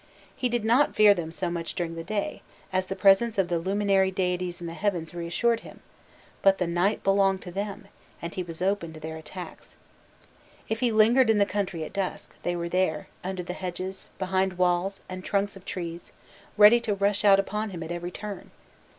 He 0.35 0.49
did 0.49 0.65
not 0.65 0.95
fear 0.95 1.13
them 1.13 1.31
so 1.31 1.51
much 1.51 1.75
during 1.75 1.93
the 1.93 2.03
day, 2.03 2.41
as 2.73 2.87
the 2.87 2.95
presence 2.95 3.37
of 3.37 3.49
the 3.49 3.59
luminary 3.59 4.09
deities 4.09 4.59
in 4.59 4.65
the 4.65 4.73
heavens 4.73 5.13
reassured 5.13 5.59
him; 5.59 5.79
but 6.41 6.57
the 6.57 6.65
night 6.65 7.03
belonged 7.03 7.43
to 7.43 7.51
them, 7.51 7.87
and 8.19 8.33
he 8.33 8.41
was 8.41 8.63
open 8.63 8.93
to 8.93 8.99
their 8.99 9.15
attacks. 9.15 9.75
If 10.67 10.79
he 10.79 10.91
lingered 10.91 11.29
in 11.29 11.37
the 11.37 11.45
country 11.45 11.83
at 11.83 11.93
dusk, 11.93 12.33
they 12.41 12.55
were 12.55 12.67
there, 12.67 13.09
under 13.23 13.43
the 13.43 13.53
hedges, 13.53 14.09
behind 14.17 14.53
walls 14.57 15.01
and 15.07 15.23
trunks 15.23 15.55
of 15.55 15.65
trees, 15.65 16.11
ready 16.57 16.79
to 16.79 16.95
rush 16.95 17.23
out 17.23 17.39
upon 17.39 17.69
him 17.69 17.83
at 17.83 17.91
every 17.91 18.09
turn. 18.09 18.49